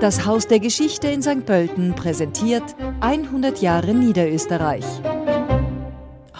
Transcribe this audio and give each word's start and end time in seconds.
Das 0.00 0.26
Haus 0.26 0.46
der 0.46 0.60
Geschichte 0.60 1.08
in 1.08 1.22
St. 1.22 1.44
Pölten 1.44 1.92
präsentiert 1.96 2.62
100 3.00 3.60
Jahre 3.60 3.94
Niederösterreich. 3.94 4.84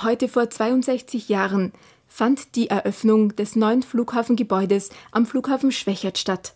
Heute 0.01 0.29
vor 0.29 0.49
62 0.49 1.29
Jahren 1.29 1.73
fand 2.07 2.55
die 2.55 2.71
Eröffnung 2.71 3.35
des 3.35 3.57
neuen 3.57 3.83
Flughafengebäudes 3.83 4.91
am 5.11 5.27
Flughafen 5.27 5.73
Schwächert 5.73 6.19
statt. 6.19 6.55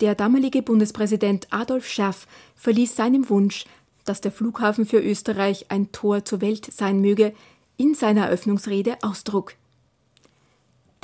Der 0.00 0.16
damalige 0.16 0.62
Bundespräsident 0.62 1.46
Adolf 1.50 1.86
Scherf 1.86 2.26
verließ 2.56 2.96
seinem 2.96 3.28
Wunsch, 3.30 3.64
dass 4.04 4.20
der 4.20 4.32
Flughafen 4.32 4.86
für 4.86 4.98
Österreich 4.98 5.66
ein 5.68 5.92
Tor 5.92 6.24
zur 6.24 6.40
Welt 6.40 6.72
sein 6.72 7.00
möge, 7.00 7.34
in 7.76 7.94
seiner 7.94 8.24
Eröffnungsrede 8.26 8.98
Ausdruck. 9.02 9.54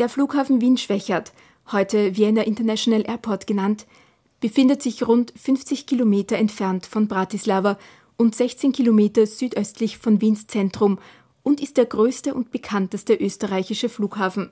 Der 0.01 0.09
Flughafen 0.09 0.61
Wien-Schwächert, 0.61 1.33
heute 1.71 2.17
Vienna 2.17 2.43
International 2.43 3.05
Airport 3.07 3.47
genannt, 3.47 3.87
befindet 4.41 4.83
sich 4.83 5.07
rund 5.07 5.33
50 5.37 5.87
Kilometer 5.87 6.37
entfernt 6.37 6.87
von 6.87 7.09
Bratislava 7.09 7.79
und 8.17 8.35
16 8.35 8.73
Kilometer 8.73 9.27
südöstlich 9.27 9.99
von 9.99 10.21
Wiens 10.21 10.47
Zentrum 10.47 10.99
und 11.43 11.61
ist 11.61 11.77
der 11.77 11.87
größte 11.87 12.35
und 12.35 12.51
bekannteste 12.51 13.15
österreichische 13.15 13.89
Flughafen. 13.89 14.51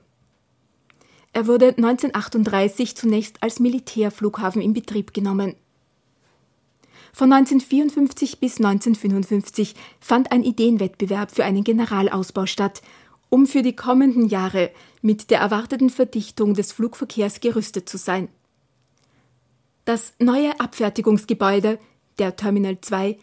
Er 1.33 1.47
wurde 1.47 1.67
1938 1.67 2.95
zunächst 2.95 3.43
als 3.43 3.59
Militärflughafen 3.59 4.61
in 4.61 4.73
Betrieb 4.73 5.13
genommen. 5.13 5.55
Von 7.11 7.31
1954 7.31 8.39
bis 8.39 8.57
1955 8.57 9.75
fand 9.99 10.31
ein 10.31 10.43
Ideenwettbewerb 10.43 11.31
für 11.31 11.43
einen 11.43 11.63
Generalausbau 11.63 12.45
statt, 12.45 12.81
um 13.29 13.47
für 13.47 13.61
die 13.61 13.75
kommenden 13.75 14.27
Jahre 14.27 14.71
mit 15.01 15.29
der 15.29 15.39
erwarteten 15.39 15.89
Verdichtung 15.89 16.53
des 16.53 16.71
Flugverkehrs 16.71 17.41
gerüstet 17.41 17.89
zu 17.89 17.97
sein. 17.97 18.29
Das 19.85 20.13
neue 20.17 20.59
Abfertigungsgebäude, 20.59 21.77
der 22.17 22.35
Terminal 22.35 22.79
2, 22.81 23.17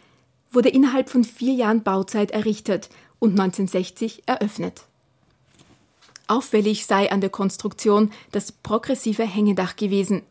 wurde 0.53 0.69
innerhalb 0.69 1.09
von 1.11 1.25
vier 1.25 1.55
Jahren 1.55 1.83
Bauzeit 1.83 2.31
errichtet 2.31 2.89
und 3.19 3.33
1960 3.33 4.23
eröffnet. 4.27 4.85
Auffällig 6.29 6.87
sei 6.87 7.11
an 7.11 7.21
der 7.21 7.31
Konstruktion 7.31 8.13
das 8.31 8.53
progressive 8.53 9.25
Hängedach 9.25 9.75
gewesen. 9.77 10.23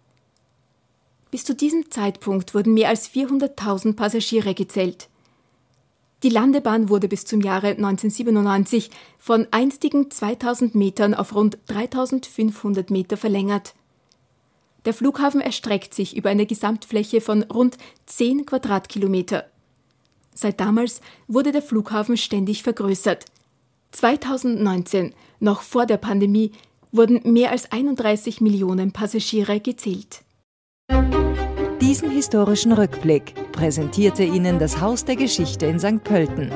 Bis 1.32 1.44
zu 1.44 1.54
diesem 1.54 1.92
Zeitpunkt 1.92 2.56
wurden 2.56 2.74
mehr 2.74 2.90
als 2.90 3.10
400.000 3.10 3.96
Passagiere 3.96 4.54
gezählt. 4.54 5.10
Die 6.24 6.30
Landebahn 6.30 6.90
wurde 6.90 7.08
bis 7.08 7.26
zum 7.26 7.42
Jahre 7.42 7.70
1997 7.70 8.90
von 9.18 9.48
einstigen 9.52 10.12
2000 10.12 10.76
Metern 10.76 11.14
auf 11.14 11.36
rund 11.36 11.58
3500 11.68 12.90
Meter 12.90 13.18
verlängert. 13.18 13.74
Der 14.86 14.94
Flughafen 14.94 15.42
erstreckt 15.42 15.94
sich 15.94 16.16
über 16.18 16.30
eine 16.30 16.46
Gesamtfläche 16.46 17.22
von 17.22 17.44
rund 17.44 17.78
10 18.08 18.46
Quadratkilometer. 18.46 19.46
Seit 20.34 20.60
damals 20.60 21.02
wurde 21.28 21.52
der 21.52 21.62
Flughafen 21.62 22.18
ständig 22.18 22.64
vergrößert. 22.64 23.26
2019, 23.92 25.14
noch 25.40 25.62
vor 25.62 25.86
der 25.86 25.98
Pandemie, 25.98 26.52
wurden 26.92 27.22
mehr 27.32 27.52
als 27.52 27.72
31 27.72 28.42
Millionen 28.42 28.92
Passagiere 28.92 29.60
gezählt. 29.60 30.24
Diesen 31.80 32.10
historischen 32.10 32.72
Rückblick 32.72 33.34
präsentierte 33.52 34.24
Ihnen 34.24 34.60
das 34.60 34.80
Haus 34.80 35.04
der 35.06 35.16
Geschichte 35.16 35.66
in 35.66 35.80
St. 35.80 36.04
Pölten. 36.04 36.52